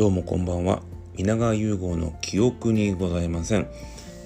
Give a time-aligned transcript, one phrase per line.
[0.00, 0.80] どうもこんばんは。
[1.14, 3.68] 皆川融合の記憶にございません、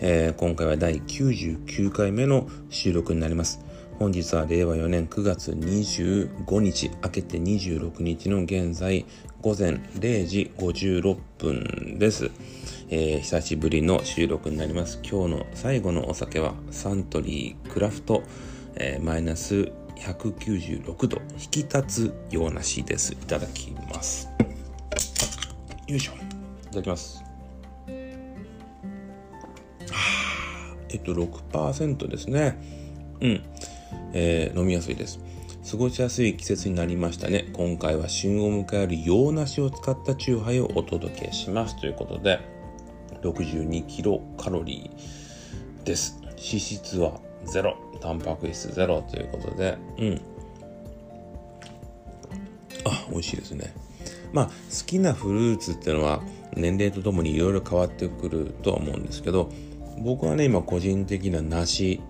[0.00, 3.58] えー、今回は第99回目の収録になります。
[3.98, 9.04] 本日は令和4年9月25日明けて26日の現在
[9.42, 12.30] 午前0時56分です、
[12.88, 15.00] えー、久しぶりの収録になります。
[15.02, 18.22] 今日の最後のお酒はサントリークラフト、
[18.76, 23.14] えー、マイナス196度引き立つようなしです。
[23.14, 24.28] いただきます。
[25.86, 26.12] よいしょ。
[26.12, 26.16] い
[26.70, 27.22] ただきます。
[30.88, 32.58] えっと6%ですね。
[33.20, 33.42] うん。
[34.12, 35.18] えー、飲みやすいです。
[35.70, 37.50] 過ごしやすい季節になりましたね。
[37.52, 41.78] 今回は旬を迎える洋梨を使ったチューハイをお届けします。
[41.78, 42.40] ということで
[43.22, 46.18] 62キロカロリーです。
[46.22, 47.76] 脂質はゼロ。
[48.00, 49.02] タンパク質ゼロ。
[49.02, 50.20] ということでうん。
[52.86, 53.83] あ美味しいですね。
[54.34, 54.52] まあ好
[54.84, 56.20] きなフルーツっていうのは
[56.56, 59.50] 年齢とともにいろいろ変わってくるとは思うんですけど
[59.98, 62.00] 僕はね今個人的な梨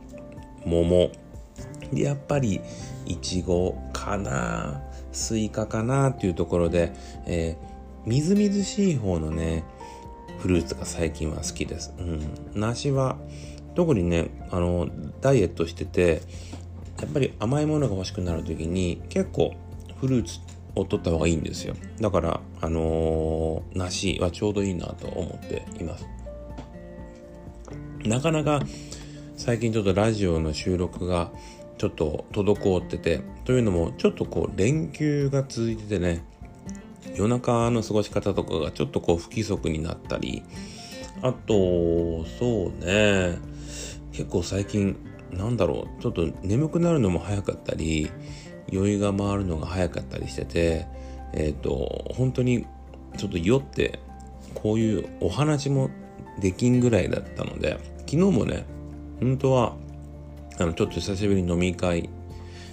[0.64, 1.10] 桃
[1.92, 2.60] でやっぱり
[3.06, 6.92] いちごかなスイカかなっていうところで、
[7.26, 9.64] えー、みずみずしい方のね
[10.38, 11.94] フルーツが最近は好きです。
[11.98, 12.20] うん、
[12.54, 13.16] 梨は
[13.74, 14.88] 特にねあの
[15.20, 16.22] ダイエットしてて
[17.00, 19.54] やっぱり甘いものが欲しくなる時に結構
[20.00, 20.40] フルーツ
[20.74, 21.74] を取った方がいいんですよ。
[22.00, 26.06] だからあのー、梨はちょうどいいなと思っています。
[28.04, 28.60] なかなか
[29.36, 31.32] 最近ちょっとラジオの収録が
[31.78, 36.24] ちょっと滞っててというのもちょっとこう連休が続いててね
[37.14, 40.42] 夜中の過ごし方とかがちょっとこう不規則になったり
[41.22, 43.38] あとそうね
[44.12, 44.96] 結構最近
[45.30, 48.10] なんだろうちょっと眠くなるのも早かったり
[48.68, 50.86] 酔いが回るのが早かったりしてて
[51.32, 52.66] えっ、ー、と本当に
[53.16, 54.00] ちょっと酔って
[54.54, 55.90] こういうお話も
[56.40, 58.64] できんぐらいだったので昨日もね
[59.20, 59.76] 本当は
[60.58, 62.08] あのちょっと久しぶりに飲み会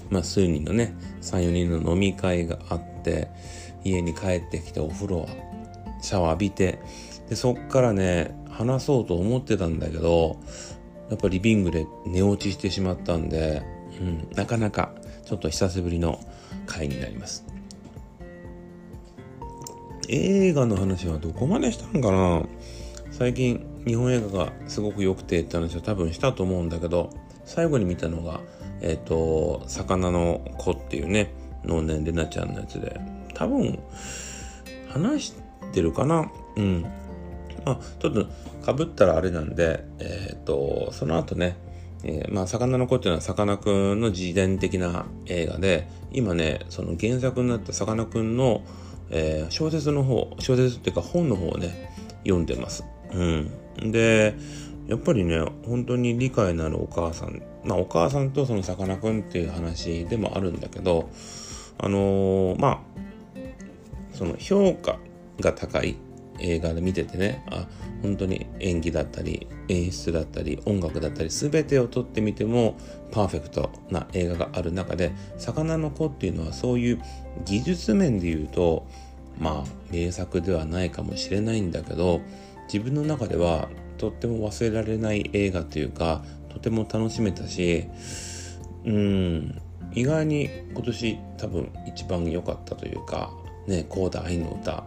[0.09, 3.29] まあ数人のね34人の飲み会があって
[3.83, 5.27] 家に帰ってきてお風呂は
[6.01, 6.79] シャワー浴びて
[7.29, 10.37] でそっからね話そうと思ってたんだけど
[11.09, 13.63] やっぱリビングで寝落ちしてしまったんで、
[13.99, 14.93] うん、なかなか
[15.31, 16.19] ちょっと久しぶりの
[16.65, 17.45] 回になります。
[20.09, 22.43] 映画の話はどこまでしたんかな？
[23.11, 27.11] 最近日本映画がすごく良くてって話は多分したと思うんだけど
[27.45, 28.41] 最後に見たのが
[28.81, 32.99] えっ、ー、と「魚の子」っていうね能年玲奈ちゃんのやつで
[33.33, 33.79] 多分
[34.89, 35.35] 話し
[35.71, 36.29] てるかな？
[36.57, 36.81] うん。
[37.63, 38.25] まあちょっと
[38.65, 41.55] かぶったらあれなんでえっ、ー、とその後ね
[42.03, 48.63] えー、まあ、魚の子っていうのはさかなクンの自伝的な映画で、今ね、その原作になったさかなクンの、
[49.09, 51.91] えー、小説の方、小説っていうか本の方をね、
[52.23, 52.83] 読んでます。
[53.13, 53.23] う
[53.83, 53.91] ん。
[53.91, 54.35] で、
[54.87, 61.09] やっぱりね、本当に理解のあるお母さん、まあお母さんとそのさかなクンっていう話でもあるんだけど、
[61.77, 62.79] あのー、まあ、
[64.13, 64.99] その評価
[65.39, 65.97] が高い
[66.39, 67.67] 映画で見ててねあ
[68.01, 72.77] 本当に演技だったり演出だったり音楽だったり全てを撮ってみても
[73.11, 77.01] パーフェクトな映画がある中で「魚の子」っていうのはそういう
[77.45, 78.87] 技術面で言うと
[79.39, 82.21] まあ名作ではないかもしれないんだけど
[82.71, 87.85] 自分の中ではとっても忘れられない映画というかとても楽しめたし
[88.85, 89.61] うん
[89.93, 93.31] 意外に今年多分一番良かったというか
[93.67, 94.83] ね「コーダ愛の歌」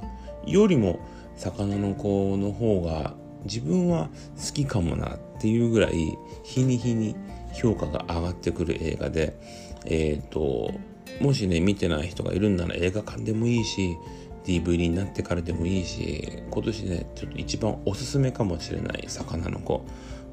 [0.46, 0.98] よりも
[1.36, 3.14] 魚の子の方が
[3.44, 7.14] 自分は好きかもなっていうぐらい日に日に
[7.52, 9.36] 評価が上がってくる映画で、
[9.84, 10.72] えっ、ー、と、
[11.20, 13.96] もしね、見てない人がいるんなら映画館でもいいし、
[14.44, 19.84] DVD になってからでもいいし、今年ね、ちょっと一番おすすめかもしれない魚の子。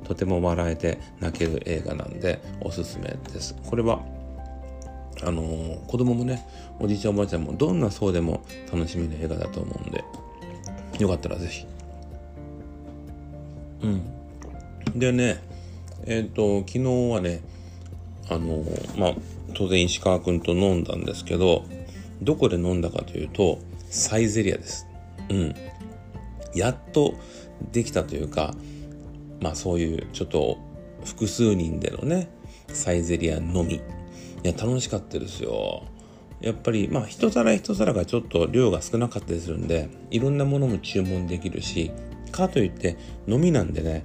[0.04, 3.56] とても笑えて泣ける映画なんでおすすめです。
[3.70, 4.04] これは
[5.24, 6.46] あのー、子供もね、
[6.80, 10.04] おじいちゃんおばあちゃんもどんな層でも楽しめる映画だと思うんで、
[11.00, 11.66] よかったらぜひ。
[13.82, 15.00] うん。
[15.00, 15.40] でね、
[16.06, 17.42] えっ、ー、と、昨日はね、
[18.30, 18.64] あの、
[18.98, 19.16] まあ、
[19.54, 21.66] 当然石川君と飲んだんですけど、
[22.22, 23.60] どこで飲んだかというと、
[23.90, 24.88] サイゼリアです。
[25.30, 25.56] うん。
[26.54, 27.16] やっと
[27.72, 28.54] できたというか、
[29.40, 30.58] まあそういうちょっと
[31.04, 32.30] 複数人でのね、
[32.68, 33.76] サイゼリアのみ。
[33.76, 33.82] い
[34.44, 35.84] や、楽しかったですよ。
[36.42, 41.92] やっぱりまあ一皿一皿がちょっと量が少なかったりするんでいろんなものも注文できるし
[42.32, 42.98] かといって
[43.28, 44.04] 飲みなんでね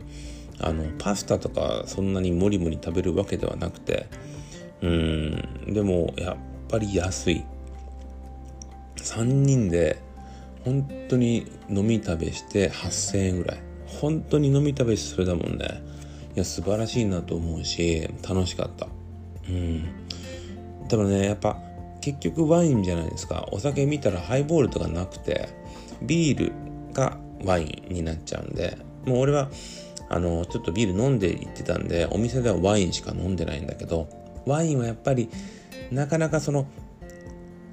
[0.61, 4.06] あのパスタとかそんなにもりもり食べるわけではなくて
[4.83, 6.37] うんでもやっ
[6.69, 7.44] ぱり安い。
[8.97, 9.99] 3人で
[10.65, 13.61] 本当に飲み食べして8,000円ぐらい。
[13.87, 15.83] 本当に飲み食べしてそれだもんね。
[16.35, 18.88] いや素晴らしいなと思うし楽しかった。
[19.49, 19.85] うん。
[20.88, 21.61] でもねやっぱ
[22.06, 23.49] 結局ワインじゃないですか。
[23.50, 25.49] お酒見たらハイボールとかなくて
[26.03, 26.53] ビール
[26.93, 29.50] がワインになっちゃうんでもう俺は
[30.08, 34.08] あのちょっとビール飲んで行ってたんでお店ではワインしか飲んでないんだけど
[34.47, 35.29] ワインはやっぱり
[35.91, 36.69] なかなかその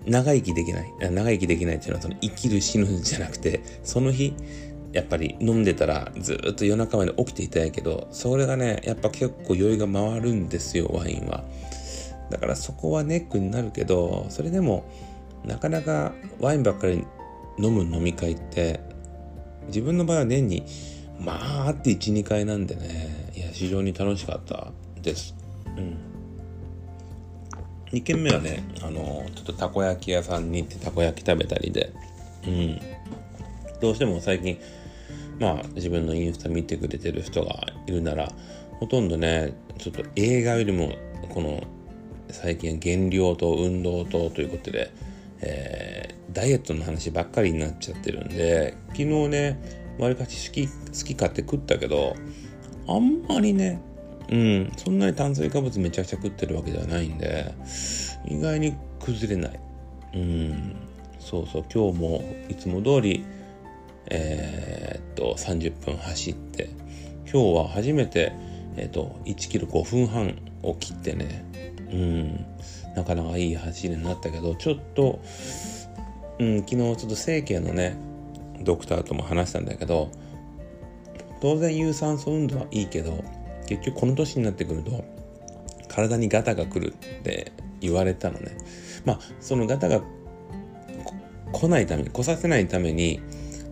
[0.08, 4.34] 長生きできない長生きできないっていうのはその生きる死ぬんじゃなくてその日
[4.94, 11.44] やっぱり飲んでたらずっと夜中まで起きていたいけどそれがねやっぱ結構酔いが回るんですよワインは。
[12.34, 14.90] だからそこはネックになるけどそれでも
[15.46, 17.06] なかなかワインばっかり
[17.60, 18.80] 飲む飲み会って
[19.68, 20.66] 自分の場合は年に
[21.20, 23.32] まああって12回なんでね。
[23.36, 24.72] いや非常に楽しかった。
[25.02, 25.36] です。
[25.78, 25.98] うん。
[27.92, 31.94] 2軒目はねあのちょっとたこ焼き屋さんに行ってたこ焼き食べたりで。
[32.48, 32.80] うん。
[33.80, 34.58] どうしても最近
[35.40, 38.32] まあ自分のインスタ見てくれてる人がいるなら
[38.80, 40.94] ほとんどねちょっと映画よりも
[41.30, 41.62] この
[42.34, 44.92] 最近減量と運動とということで、
[45.42, 50.74] えー、ダイエットの話ばっかりになっちゃってるんで昨日ねわりかし好き好
[51.08, 52.16] き買って食ったけど
[52.88, 53.80] あんまりね
[54.30, 57.54] うんそんなに炭水化物めちゃくちゃ食ってるわけではないんで
[58.26, 59.60] 意外に崩れない。
[60.16, 60.76] うん
[61.20, 63.24] そうそう今日もいつも通り
[64.08, 66.70] えー、っと30分走って
[67.32, 68.32] 今日は初めて、
[68.76, 71.46] え、っと1キロ5分半を切ってね
[71.94, 72.46] うん。
[72.96, 75.20] なかなかいい走りになったけどちょっと、
[76.40, 77.98] うん、昨日ちょっと整形のね
[78.62, 80.12] ドクターとも話したんだけど
[81.42, 83.24] 当然有酸素運動はいいけど
[83.68, 85.04] 結局この年になってくると
[85.88, 87.52] 体にガタが来るって
[87.82, 88.58] 言われたのね。
[89.06, 90.02] まあそのガタが
[91.52, 93.22] 来ないために来させないために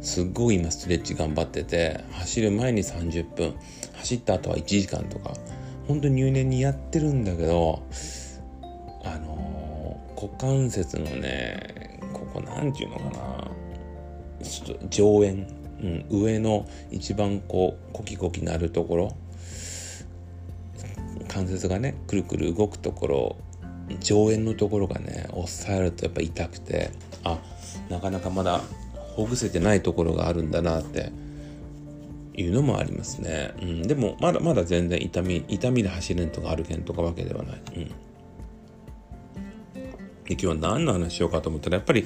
[0.01, 3.56] すっごい今ストレッチ頑張ってて走る前に30分
[3.94, 5.33] 走った後は1時間とか
[5.92, 7.84] 本当に入念にやってるんだけど
[9.04, 13.52] あのー、股関節のねここなんていうのかな。
[14.42, 15.48] ちょっと上縁、
[15.82, 19.16] うん、上の一番こうコキコキなるところ。
[21.28, 23.36] 関節がねくるくる動くところ。
[24.00, 26.92] 上縁のところがね押さえるとやっぱ痛くて。
[27.26, 27.38] あ
[27.90, 28.62] なかなかまだ
[29.18, 31.12] ほぐせてないところがあるんだなって
[32.33, 33.54] いうのもありますね。
[33.62, 37.62] うん、でもまだまだ全然痛み痛みで走れんとか歩けんとかわけではない。
[37.75, 37.94] うん、で
[40.30, 42.06] 今日は何の話しようかと思ったらやっぱり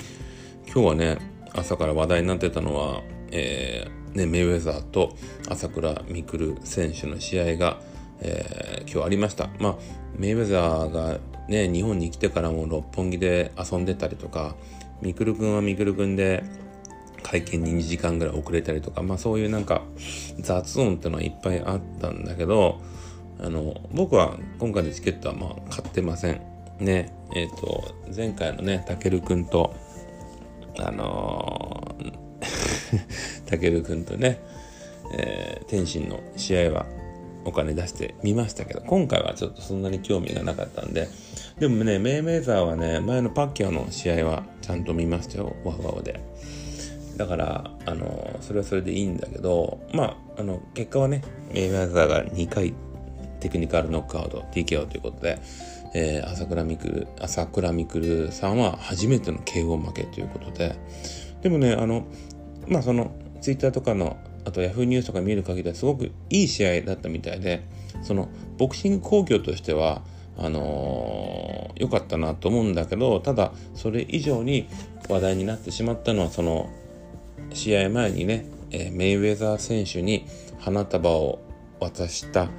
[0.66, 1.18] 今日はね
[1.54, 3.01] 朝から話題になってたのは、
[3.31, 5.16] えーね、メイウェザーと
[5.48, 7.80] 朝倉未来選手の試合が、
[8.22, 9.50] えー、今日ありました。
[9.60, 9.75] まあ
[10.18, 14.56] メイウェザーがね日本に来てからも六本木で遊んでたりとか
[15.01, 16.44] みくるくんはみくるくんで
[17.25, 19.81] 会見に2時間ぐらい遅れたりとか、まあそういうなんか
[20.39, 22.80] 雑音ってのはいっぱいあったんだけど、
[23.39, 26.42] あの、僕は今回のチケットはまあ買ってません。
[26.80, 29.74] ね、えっ、ー、と、前回のね、たけるくんと、
[30.77, 31.95] あの、
[33.48, 34.39] たけるくんとね、
[35.18, 36.86] えー、天心の試合は
[37.44, 41.07] お金出してみましたけど、今回はちょっとそんなに興味がなかったんで、
[41.57, 46.20] でもね、メイメーザーはね、前のパッキャオの試合はちゃんと見ましたよ、ワウワウで。
[47.17, 52.74] だからあのそれはそれでいいんだけどまああの結果はねメイウェザーが2回
[53.39, 55.39] テクニカルノックアウト TKO ということで、
[55.93, 60.75] えー、朝倉未来朝倉未来さんは初めての KO 負けということで
[61.41, 62.05] でもねあの
[62.67, 67.63] まあそのツイッターとかのあと Yahoo ニュースとか見る限りはすごくいい試合だったみたいで
[68.03, 70.01] そのボクシング興行としては
[70.38, 74.67] あの良、ー、かったなと思うんだけどただそれ以上に
[75.10, 76.69] 話題になってしまったのはその
[77.55, 80.25] 試合前にね、えメイウェザー選手に
[80.59, 81.39] 花束を
[81.79, 82.50] 渡した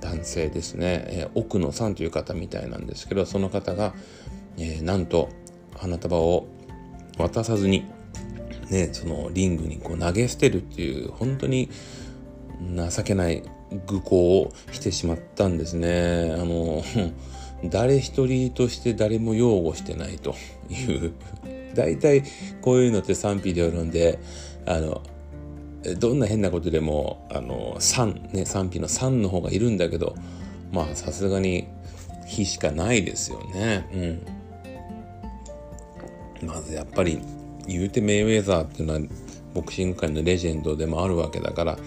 [0.00, 3.94] 男性ですね、え奥野さんという方みたいなんですけどその方が、
[4.58, 5.30] え、なんと
[5.76, 6.46] 花束を
[7.18, 7.86] 渡さずに、
[8.70, 11.70] ね、そのリングにこう投げ捨てるっていう本当に
[12.76, 13.42] 情けない
[13.86, 16.34] 愚行をしてしまったんですね。
[16.38, 16.82] あの
[17.70, 20.34] 誰一人として誰も擁護してないと
[20.68, 21.12] いう
[21.74, 22.22] 大体
[22.60, 24.18] こういうのって賛否両論で
[24.66, 25.02] あの
[25.98, 30.14] どんな変なことでもあの賛ね賛否の賛の方がいるんだけど
[30.70, 31.66] まあさすがに
[32.26, 34.22] 非しかないですよね。
[36.42, 36.48] うん。
[36.48, 37.20] まずやっぱり
[37.66, 39.00] 言うてメイウェザーっていうのは
[39.54, 41.78] ボクシング界のレジェンドでもあるわけだから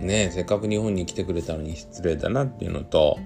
[0.00, 3.18] ねせっかく日本に来てくれたのに失礼だなっていうのと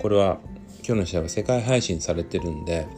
[0.00, 0.38] これは
[0.84, 2.88] 今日の試合は世界配信されてるんで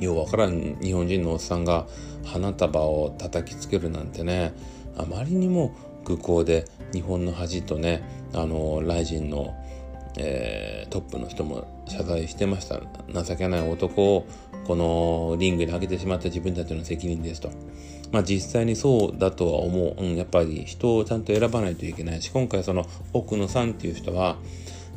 [0.00, 1.86] ようわからん日本人のおっさんが
[2.24, 4.52] 花束を叩きつけるなんてね
[4.96, 5.74] あまりにも
[6.04, 9.54] 空港で日本の恥とねあのライジンの、
[10.18, 12.80] えー、トップの人も謝罪してました
[13.22, 14.26] 情けない男を
[14.66, 17.50] このリングに上げてしまった自分たちの責任ですと。
[18.10, 19.94] まあ実際にそうだとは思う。
[19.96, 24.36] うん、やっぱり人をちゃんと選ばないといけないし、今回その奥野さんっていう人は、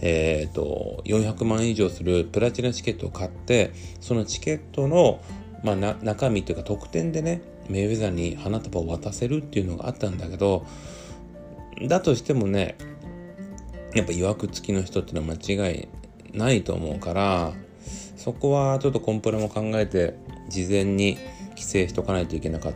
[0.01, 5.21] え、ー、と、400万以上するプラチナチケットを買って、そのチケットの、
[5.63, 10.65] まあ、中身というか特典でね、メイウェザーに花束を渡せるっていうのがあったんだけど、
[11.87, 12.77] だとしてもね、
[13.93, 15.87] やっぱ曰く付きの人っていうのは間違い
[16.33, 17.53] ないと思うから、
[18.15, 20.15] そこはちょっとコンプラも考えて、
[20.49, 21.17] 事前に
[21.51, 22.73] 規制しとかないといけなかっ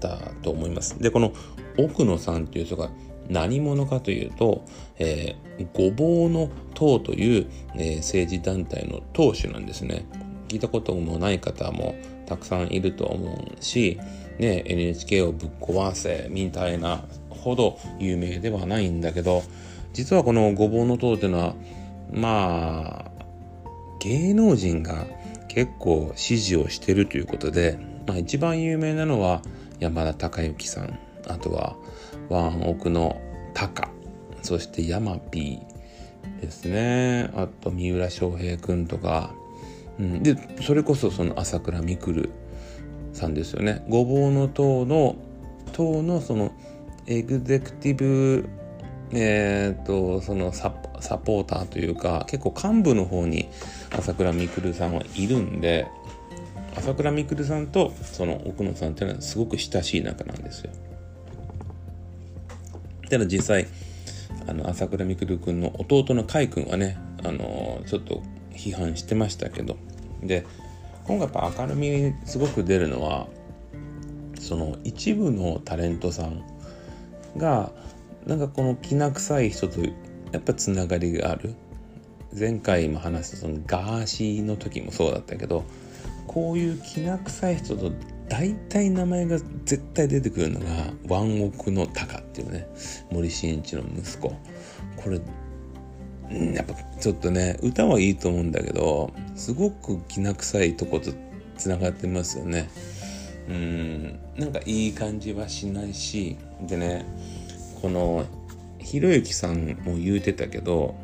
[0.00, 0.98] たと思います。
[1.00, 1.32] で、この
[1.78, 2.90] 奥野さんっていう人が
[3.28, 4.64] 何者かというと、
[4.98, 10.06] えー、ごぼうの党という、えー、政治団体の党首なんですね。
[10.48, 11.94] 聞いたこともない方も
[12.26, 13.98] たくさんいると思うし、
[14.38, 19.42] ね、NHK をぶっ壊せみたいなほど有名ではないんだけど、
[19.92, 21.54] 実はこのごぼうの党っていうのは、
[22.12, 23.10] まあ、
[24.00, 25.06] 芸能人が
[25.48, 29.40] 結構支持をしてるということで、まあ一番有名なのは
[29.78, 31.76] 山田孝之さん、あとは
[32.28, 33.20] ワンオクの
[33.52, 33.88] タカ、
[34.42, 37.30] そしてヤマピーですね。
[37.34, 39.34] あと三浦翔平くんとか、
[39.98, 42.28] うん、で、それこそその朝倉未来
[43.12, 43.84] さんですよね。
[43.88, 45.16] ごぼうの党の、
[45.72, 46.52] 党のその
[47.06, 48.48] エグゼクティブ、
[49.12, 53.48] えっ、ー、と、そのササポーターというか、結構幹部の方に
[53.90, 55.86] 朝倉未来さんはいるんで、
[56.76, 60.72] 朝倉未来さんとその奥野さんっていうのはすごく親しい仲なんですよ。
[63.08, 63.66] ただ実際
[64.46, 69.76] あの朝倉未来君の弟の海君はねあのちょっと批判してましたけど。
[70.22, 70.46] で
[71.06, 73.26] 今回やっぱ明るみにすごく出るのは
[74.40, 76.42] その一部のタレントさん
[77.36, 77.72] が
[78.26, 79.90] なんかこのきな臭い人とや
[80.38, 81.54] っぱつながりがある。
[82.36, 85.62] 前回も話したそのガーシーの時もそうだったけど
[86.26, 87.92] こういうきな臭い人と
[88.36, 90.66] 大体名前が絶対出てくるのが
[91.08, 92.66] ワンオクのタカっていうね
[93.12, 94.30] 森進一の息子。
[94.96, 95.20] これ
[96.52, 101.12] やっぱちょっとね歌はいいと思うんだけどすごくきな臭いとこと
[101.56, 102.68] つながってますよね。
[103.48, 107.06] うんなんかいい感じはしないしでね
[107.80, 108.24] この
[108.80, 110.96] ひろゆきさんも言うてたけど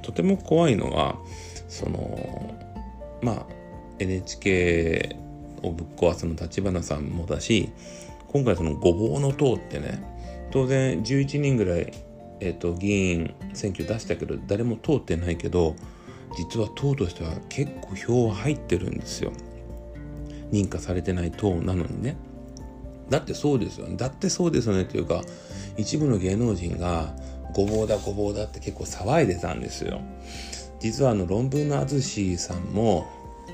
[0.00, 1.18] とても怖いのは
[1.68, 2.56] その
[3.20, 3.46] まあ
[3.98, 5.27] NHK
[5.62, 7.70] をぶっ壊すの立花さんもだし
[8.28, 10.02] 今回そのごぼうの党ってね
[10.50, 11.92] 当然11人ぐらい、
[12.40, 15.76] えーと、議員選挙出したけど誰も通ってないけど
[16.36, 19.32] 実は党としては結構票は入ってるんですよ。
[20.52, 22.16] 認可されてない党なのにね。
[23.10, 23.96] だってそうですよね。
[23.96, 25.22] だってそうですよねというか
[25.76, 27.14] 一部の芸能人が
[27.54, 30.00] ごぼうだごぼうだって結構騒いでたんですよ。
[30.80, 33.06] 実はあの論文の淳さんも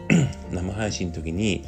[0.51, 1.65] 生配信の時に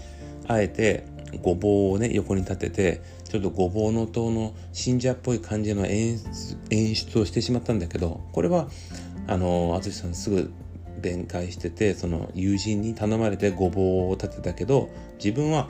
[0.49, 1.07] あえて
[1.43, 6.19] ごぼうをね横に立ててちょっとごぼうの塔の信者っぽい感じの演
[6.95, 8.69] 出をしてしまったんだけどこれは
[9.27, 10.53] あの淳さんすぐ
[11.01, 14.89] 弁解しててその友人に頼まれてごぼうを立てたけど
[15.23, 15.69] 自分は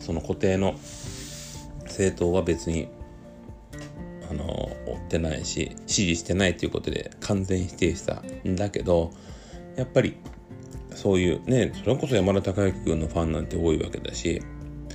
[0.00, 0.74] その固定の
[1.82, 2.88] 政党は別に
[4.30, 9.12] あの追ってないし支持してないということで完全否定したんだけど
[9.76, 10.16] やっぱり
[10.96, 14.42] そういうねそれこそ山田孝之君のファンなんて多いわけだし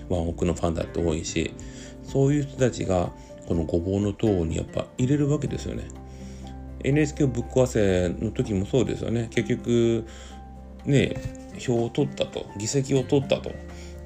[0.10, 1.53] ワンオクのファンだって多いし
[2.03, 3.12] そういう人たちが
[3.48, 5.88] このごぼうの塔にやっぱ入れるわけですよね。
[6.84, 9.29] NHK をぶっ壊せの時もそうですよね。
[9.29, 10.05] 結局
[10.86, 11.15] ね
[11.60, 13.51] 票を取ったと議席を取ったと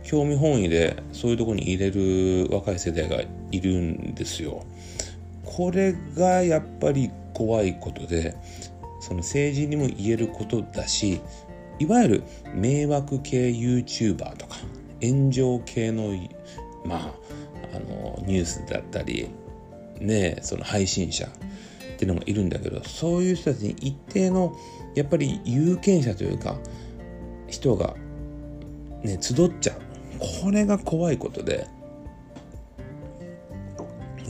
[0.03, 3.21] 興味本位でそういうとこに入れる若い世代が
[3.51, 4.65] いるんですよ。
[5.45, 8.35] これがやっぱり怖いことで
[8.99, 11.21] その政治にも言えることだし
[11.79, 14.55] いわゆる迷惑系 YouTuber とか
[15.01, 16.13] 炎上系の
[16.86, 17.13] まあ
[17.75, 19.29] あのニュースだったり
[20.00, 24.55] ねその配信者っていうのがいるんだけどそういう人たちに一定の
[24.96, 26.58] やっぱり有権者というか
[27.48, 27.96] 人が
[29.03, 29.82] ね集っちゃう。
[30.44, 31.67] これが怖いことで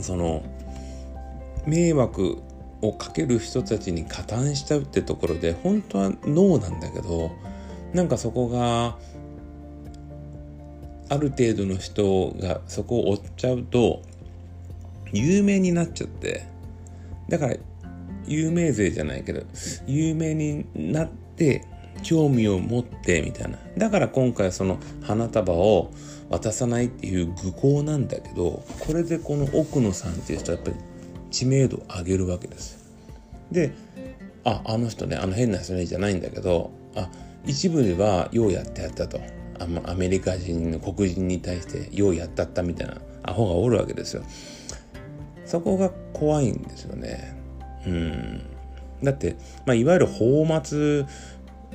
[0.00, 0.42] その
[1.66, 2.42] 迷惑
[2.88, 7.30] をかける人たちに加担しちゃうってところで本当はノーなんだけど
[7.92, 8.96] なんかそこが
[11.08, 14.02] ある程度の人がそこを追っちゃうと
[15.12, 16.46] 有名になっちゃって
[17.28, 17.56] だから
[18.26, 19.42] 有名税じゃないけど
[19.86, 21.64] 有名になって
[22.02, 23.58] 興味を持ってみたいな。
[23.78, 25.90] だから今回その花束を
[26.28, 30.76] 渡さないっていう愚行なんだけどこれでこの奥野さんっていう人はやっぱり
[31.30, 32.75] 知名度を上げるわけです。
[33.50, 33.72] で
[34.44, 37.08] ああの人ねあの変な人ねじゃないんだけどあ
[37.44, 39.20] 一部ではようやってやったと。
[39.58, 44.22] アメリカ人の黒人に対してようやったったみたいなアホがおるわけですよ。
[45.44, 47.34] そこが怖いんですよね。
[47.86, 48.42] うん。
[49.02, 50.60] だって、まあ、いわゆる泡沫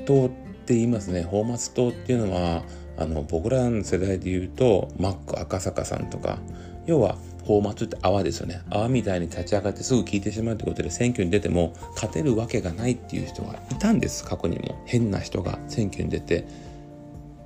[0.06, 0.30] 党っ
[0.66, 1.28] て言いますね。
[1.32, 2.64] 泡沫党っていうのは
[2.98, 6.38] あの僕らの世代で言うとマック赤坂さんとか
[6.86, 8.62] 要は泡沫って泡ですよね。
[8.70, 14.82] 泡みたいに立ち上がってすぐ効いてしまうということで選挙に出ても勝てるわけがないっていう人がいたんです過去にも。
[14.86, 16.46] 変な人が選挙に出て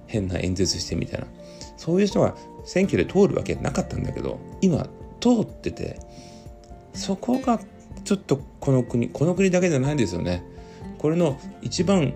[0.07, 1.27] 変な演説してみたいな。
[1.77, 2.35] そういう人が
[2.65, 4.87] 選挙で通るわけなかったんだけど今
[5.19, 5.99] 通ってて
[6.93, 7.59] そこが
[8.03, 10.43] ちょっとこの国この国だけじゃないんですよね。
[10.97, 12.13] これの一番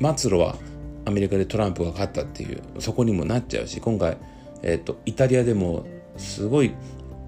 [0.00, 0.56] 末路は
[1.04, 4.16] アメリカでトランプが勝ったっていうそこにもなっちゃうし今回、
[4.62, 5.86] えーと、イタリアでも
[6.16, 6.74] すごい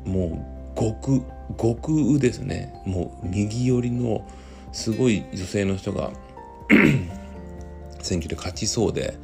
[0.09, 0.45] も
[0.77, 1.23] う極
[1.59, 2.75] 極右ですね。
[2.87, 4.27] もう右寄りの
[4.73, 6.11] すごい女性の人が
[8.03, 9.15] 選挙で勝ちそうで。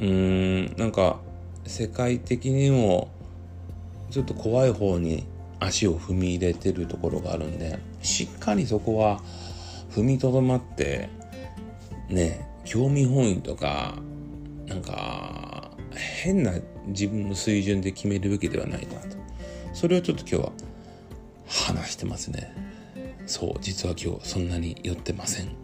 [0.00, 1.20] うーんなんか
[1.64, 3.08] 世界的にも
[4.10, 5.24] ちょっと怖い方に
[5.60, 9.20] 足を踏み入れてるところがあるんでしっかりそこは
[9.92, 11.08] 踏みとどまって
[12.08, 13.94] ね興味本位とか
[14.66, 16.52] なんか変な
[16.86, 19.16] 自分の水準で決めるべきではないなと。
[19.72, 20.52] それをちょっと今日は
[21.46, 22.54] 話してますね
[23.26, 25.46] そう実は今日そんなに酔ってません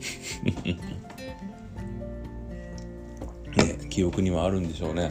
[3.56, 5.10] ね記憶にはあるんでしょうね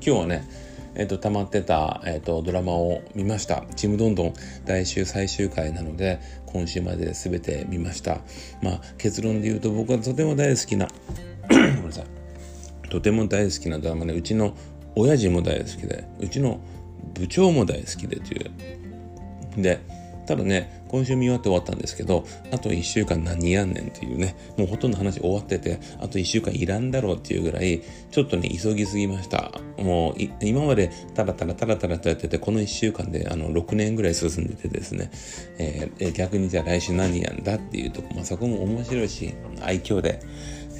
[0.00, 0.66] 今日はね
[0.98, 3.66] えっ、と、溜まってた、えっ、と、ドラマを見ました。
[3.76, 8.20] ちむどんどん来週最終回なので、今週まで全て見ました。
[8.62, 10.88] まあ、結論で言うと僕はとても大好きな、
[11.50, 12.06] ごめんなさい。
[12.88, 14.56] とても大好きなドラマで、うちの
[14.94, 16.60] 親父も大好きで、うちの
[17.18, 18.38] 部長も大好きでとい
[19.58, 19.62] う。
[19.62, 19.80] で、
[20.26, 29.52] ただね、今週見終わって終わったんですけど、あと1週間何やんねんっていうね、もうほとんど話終わってて、あと1週間いらんだろうっていうぐらい、ちょっとね、急ぎすぎました。
[29.78, 35.10] もう、今までタラタラタラタラとやってて、この1週間であの6年ぐらい進んでてですね、
[35.58, 40.20] えー、逆にじゃあ来週何やんだっていうとこ、まあ、そこも面白いし、愛嬌で、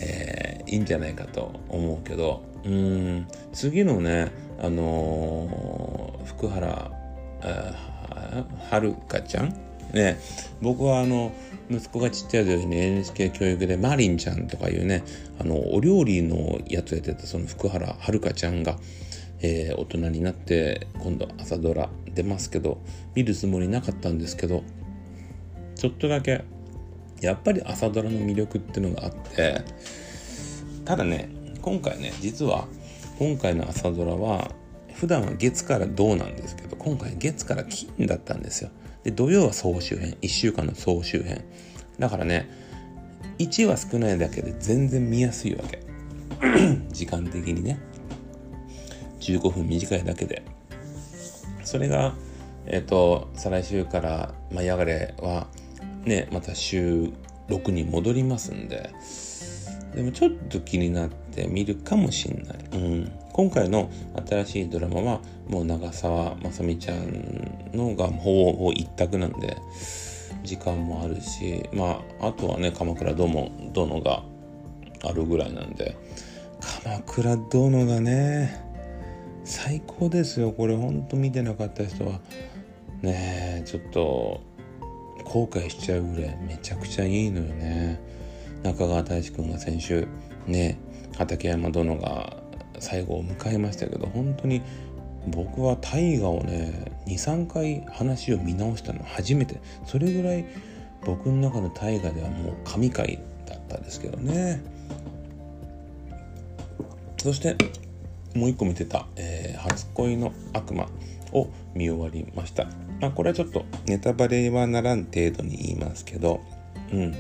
[0.01, 6.91] えー、いいんじゃないかと思うけど、うん、次のね、あのー、福原、
[8.71, 9.55] はるかちゃん？
[9.93, 10.19] ね。
[10.61, 11.33] 僕はあの
[11.71, 15.03] 息子がちっちゃい時に NHK 教育でマリンちゃんとかいうね
[15.39, 18.79] あのお料理のやつやってたその福原遥ちゃんが、
[19.41, 22.79] えー、大人になって今度朝ドラ出ますけど
[23.15, 24.63] 見るつもりなかったんですけど
[25.75, 26.45] ちょっとだけ
[27.21, 29.63] やっぱり朝ドラの魅力っていうのがあって
[30.85, 31.29] ただね
[31.67, 32.69] 今回ね実は
[33.19, 34.53] 今回の朝ドラは
[34.95, 38.71] 普段は月から銅なんですけど今回月から金だったんですよ。
[39.03, 41.45] で土曜は総集編1週間の総集編。
[41.99, 42.49] だからね
[43.41, 45.83] 1は少ないだけで全然見やすいわけ。
[46.95, 47.81] 時間的にね。
[49.19, 50.45] 15分短いだけで。
[51.65, 52.15] それが
[52.67, 55.49] えっ、ー、と再来週から「舞い上がれ」は
[56.05, 57.11] ねまた週
[57.49, 58.91] 6に戻りますんで。
[59.97, 62.59] でもちょっと気になって見るかもしんない。
[62.73, 63.13] うん。
[63.33, 63.91] 今回の
[64.29, 69.57] 新しいドラマはもう長澤まさみちゃんのがほぼほぼ一択なんで
[70.43, 74.23] 時間もあるしまああとはね鎌倉殿殿が
[75.05, 75.97] あるぐらいなんで
[76.85, 78.65] 鎌倉殿がね
[79.45, 82.21] 最高ですよこれほんと見てなかった人は
[83.03, 84.41] ねちょっと
[85.25, 88.16] 後悔しちゃうぐらいめちゃくちゃいいのよね。
[88.67, 90.09] 中川大志くんが先週
[90.47, 90.79] ね
[91.17, 92.37] 畠山殿が
[92.79, 94.61] 最後を迎えましたけど本当に
[95.29, 100.45] 僕は大河をね23回話を見直したの初めてそれぐらい
[101.05, 104.63] 僕の中の大河ではもう神回だったんですけどね
[107.23, 107.57] そして
[108.35, 110.89] もう一個見てた、えー、初恋の悪魔
[111.33, 112.67] を見終わりました。
[113.01, 116.41] まあ、これはちょっとネタバレはならん程度に言いますけど、
[116.93, 117.15] うん。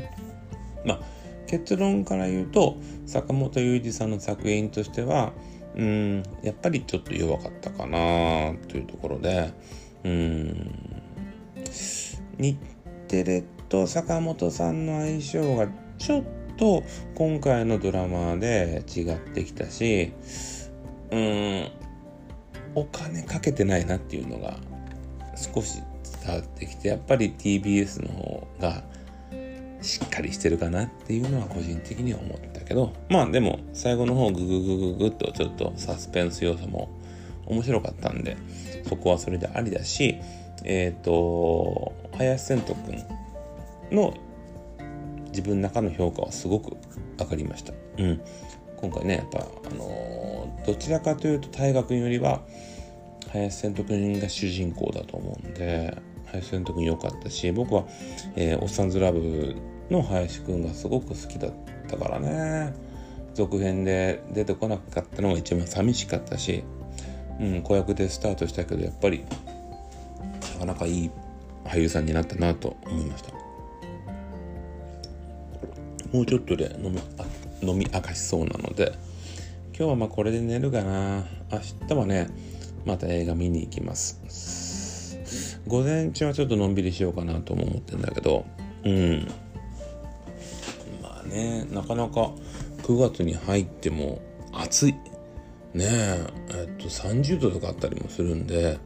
[0.85, 1.01] まあ、
[1.47, 5.33] 結論から言うと坂本雄二さんの作品としては
[5.77, 9.53] うんやっぱりちょっと弱かったかなというところで
[10.05, 11.03] うん。
[12.39, 12.59] 日
[13.09, 16.25] テレと坂本さんの相性がちょっ
[16.57, 16.83] と
[17.15, 20.13] 今回のドラマで違ってきたし
[21.11, 21.71] うん
[22.75, 24.57] お金かけてないなっていうのが
[25.37, 25.83] 少し
[26.25, 28.85] 伝わってきてやっぱり TBS の方が
[29.87, 36.89] しっかりしてるかなっていうのは個人的には思ったけどまあでも最後の方グググググっとちょっとサスペンス要素も
[37.47, 38.37] 面白かったんで
[38.89, 40.17] そこはそれでありだし
[40.65, 43.03] えっ、ー、と林遣都君
[43.93, 44.15] の
[45.29, 46.77] 自分の中の評価はすごく
[47.19, 47.73] 上がりました。
[47.99, 48.21] うん、
[48.77, 52.41] 今回ねやっぱあのー、どちらかというと大河君よりは
[53.29, 55.97] 林遣都君が主人公だと思うんで
[56.27, 57.85] 林遣都君良かったし僕は、
[58.35, 59.57] えー、おっさんずラブ
[59.91, 61.53] の林くんがすごく好きだっ
[61.89, 62.75] たからね。
[63.35, 66.65] 続編で出てこなかったのが一番寂しかったし、
[67.39, 69.25] うん、子役でスタートしたけどやっぱり
[70.55, 71.11] なかなかいい
[71.65, 73.33] 俳優さんになったなと思いました。
[76.13, 77.01] もうちょっとで飲み
[77.69, 78.95] 飲み明かしそうなので
[79.77, 81.25] 今日はまあこれで寝るかな。
[81.53, 82.29] 明日はね
[82.87, 85.19] また映画見に行きます。
[85.67, 88.47] 午前中はちょっとのんびりしようかなとも思ってんだけど
[88.85, 89.29] うん。
[91.27, 91.67] ね。
[91.71, 92.33] なかなか
[92.83, 94.21] 9月に入っても
[94.53, 94.93] 暑い。
[95.75, 96.27] ねえ。
[96.51, 98.79] えっと30度とかあったりもするんで。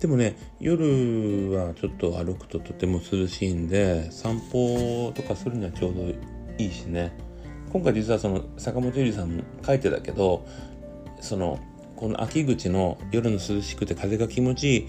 [0.00, 6.02] でもね夜はちょっと歩くととても涼しいんで散歩とかするにはちょうど
[6.58, 7.16] いいしね。
[7.72, 10.46] 今回実はその坂本ゆりさんも書いてたけど
[11.20, 11.58] その
[11.96, 14.88] この秋口の夜の涼しくて風が気持ちいい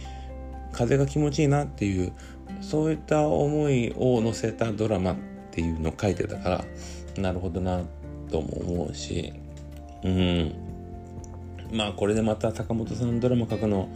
[0.74, 2.14] 風が気持ちいいなっていう
[2.62, 5.16] そういった思いを乗せたドラマっ
[5.52, 6.66] ていうのを書いてたから
[7.22, 7.82] なるほどな
[8.32, 9.34] とも思うし
[10.04, 10.54] うん
[11.72, 13.90] まあこれでまた坂本さんドラマ書くの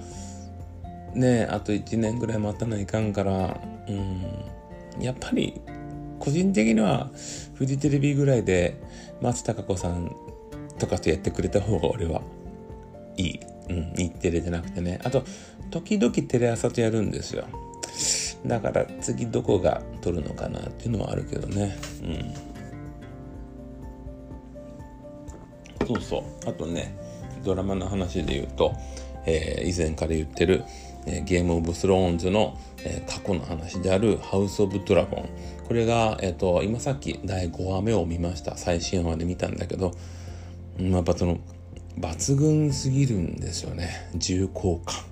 [1.14, 5.62] ねあと1年ぐらい待たないかんからうんやっぱり
[6.20, 7.10] 個人的には
[7.56, 8.80] フジテレビぐらいで
[9.22, 10.16] 松たか子さん
[10.78, 12.22] とかとやってくれた方が俺は
[13.18, 13.40] いい。
[13.70, 15.00] うん、日テレじゃなくてね。
[15.04, 15.24] あと、
[15.70, 17.46] 時々テレ朝とやるんですよ。
[18.46, 21.78] だから次どこが撮るのかなっていうのはあるけどね。
[22.04, 22.51] うん。
[25.96, 26.50] そうそう。
[26.50, 26.96] あとね、
[27.44, 28.74] ドラマの話で言うと、
[29.26, 30.64] えー、以前から言ってる、
[31.06, 35.30] えー、ゲームオブスローンズの、えー、過去の話であるハウス・オブ・ドラゴン。
[35.68, 38.58] これが、えっ、と、今さっき第5話目を見ました。
[38.58, 39.92] 最新話で見たんだけど、
[40.80, 41.40] やっぱその、
[42.00, 44.10] 抜群すぎるんですよね。
[44.16, 45.12] 重厚感。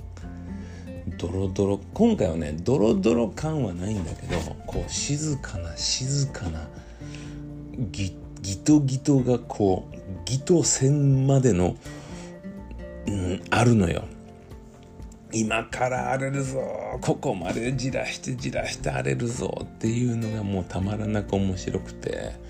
[1.18, 6.68] ドロドロ、今回はね、ドロドロ感はないんだけど、こう、静かな、静かな、
[7.92, 11.76] ギギトギトがこう、ギト線までの、
[13.08, 14.04] うん、あるのよ。
[15.32, 16.60] 今から荒れるぞ。
[17.02, 22.50] ここまでじらしてじらして荒れるぞっていうのがもうたまらなく面白くて。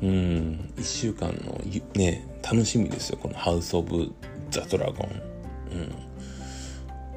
[0.00, 1.60] うん1週間の
[1.94, 3.18] ね楽しみですよ。
[3.20, 4.12] この「ハウス・オブ・
[4.50, 5.22] ザ・ドラゴン」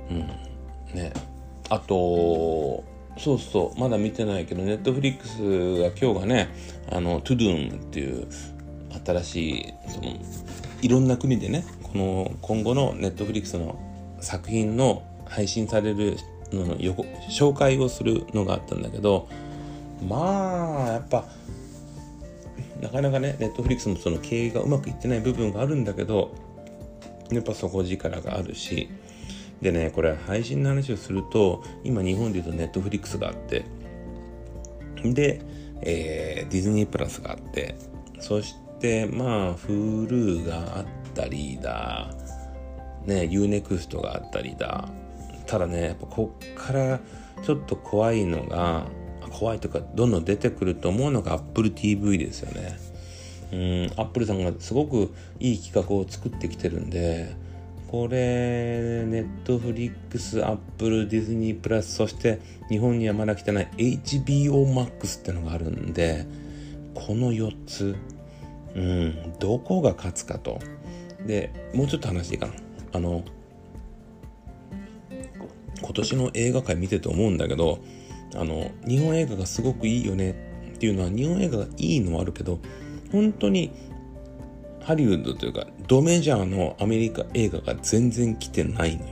[0.10, 0.28] うん、うん、
[0.96, 1.13] ね。
[1.70, 2.84] あと
[3.17, 3.80] そうそう。
[3.80, 6.50] まだ見てないけどネットフリックスが今日がね
[6.91, 8.28] あのトゥドゥンっていう
[9.06, 10.14] 新しいその
[10.82, 13.78] いろんな国でねこの今後のネットフリックスの
[14.20, 16.18] 作品の配信される
[16.52, 16.76] のの
[17.30, 19.28] 紹介をするのがあったんだけど
[20.08, 21.26] まあやっぱ
[22.82, 26.36] なかなかねネットフリックスもその経営がうまくいってない部分があるんだけど
[27.32, 28.90] やっぱ底力があるし
[29.62, 33.64] でねこれ配信の話をすると今日本で言うとネットフリックスがあって
[35.04, 35.42] で、
[35.82, 37.76] えー、ディズニープラスがあって
[38.20, 38.61] そして
[39.12, 42.10] まあ Hulu があったりだ。
[43.06, 44.89] ね UNEXT があったりだ。
[45.48, 47.00] ただねやっぱこっから
[47.44, 48.86] ちょっと怖いのが
[49.32, 52.78] 怖いとかどんどん出てくると思うのが Apple TV ですよね。
[53.52, 57.36] うんアップルさんがすごくいい企画を作ってきてるんで
[57.89, 62.39] これネットフリックスアップルディズニープラスそして
[62.70, 66.26] 日本にはまだ来てない HBOMAX ってのがあるんで
[66.94, 67.98] この4つ
[68.76, 70.60] うんどこが勝つかと
[71.26, 72.54] でもうちょっと話していいかな
[72.94, 73.24] あの
[75.82, 77.80] 今年の映画界見てて思うんだけど
[78.36, 80.32] あの日本映画がすごくいいよね
[80.76, 82.60] っていうのは日本映画がいいのはあるけど
[83.12, 83.72] 本当に
[84.84, 89.10] ハリウッドというかドメジャーのアメリカ映画が全然来てないのよ。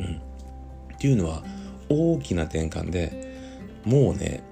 [0.00, 0.06] うん、
[0.94, 1.44] っていうのは
[1.88, 4.42] 大きな転換でもうね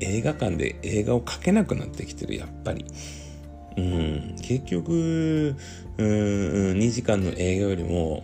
[0.00, 2.86] 映画館で映画を描けなくなってきてるやっぱり。
[3.76, 5.56] うん、結局
[5.98, 6.06] うん
[6.72, 8.22] 2時間の映画よりも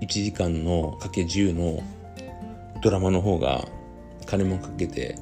[0.00, 1.82] 1時間のかけ10の
[2.82, 3.64] ドラマの方が
[4.26, 5.16] 金もかけて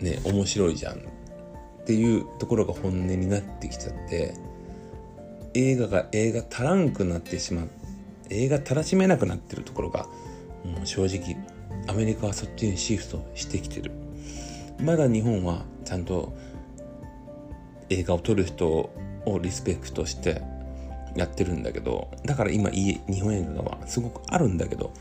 [0.00, 0.96] ね面白いじゃん。
[0.96, 4.34] っていうところが本音になってきちゃって
[5.54, 7.68] 映画が映画足らんくなってしまう
[8.28, 10.06] 映画たらしめなくなってるところが
[10.64, 11.34] もう正直
[11.86, 13.90] アメリカはそっちにシフトしてきてる。
[14.78, 16.36] まだ日本はちゃんと
[17.90, 20.42] 映画を撮る人をリスペクトして
[21.16, 24.92] やってるんだけどだから今日本映画はすごくあるんだけど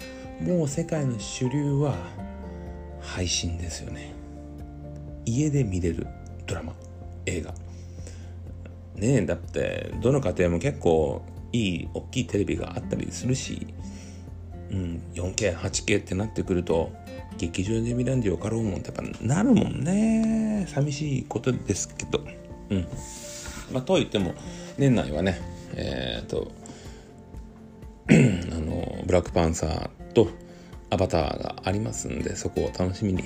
[0.42, 1.96] もう世界の主流は
[3.02, 4.14] 配信ですよね。
[5.26, 6.08] 家で見れる
[6.46, 6.74] ドラマ
[7.26, 7.54] 映画。
[8.96, 11.24] ねえだってどの家庭も結構
[11.54, 13.68] いい大きいテレビがあったりするし、
[14.72, 16.92] うん、4K8K ってなってくると
[17.38, 20.66] 劇場で見らんでよかろうもんってやっぱなるもんね。
[20.68, 22.24] 寂しいことですけど。
[22.70, 22.88] うん
[23.72, 24.34] まあといっても
[24.78, 25.42] 年内はね
[25.76, 26.52] えっ、ー、と
[28.10, 30.30] あのブラックパンサーと
[30.90, 33.24] アバターがありますんでそこを楽しみに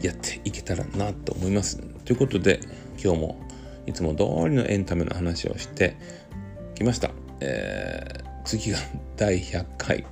[0.00, 1.78] やっていけたらなと思います。
[2.04, 2.60] ということで
[3.02, 3.48] 今日も
[3.86, 5.96] いつも通りのエンタメの話をして
[6.74, 7.10] きました。
[7.40, 8.78] えー、次が
[9.16, 10.06] 第100回。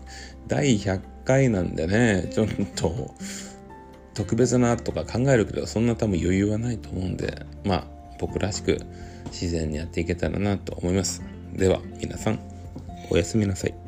[0.49, 3.15] 第100回なんでね、ちょっと
[4.15, 8.79] 特別なとか考えるけど、そんな多分余裕はないと思うんで、まあ僕らしく
[9.27, 11.23] 自然にやっていけたらなと思います。
[11.53, 12.39] では皆さん、
[13.11, 13.86] おやすみなさい。